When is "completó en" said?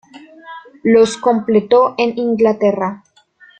1.17-2.17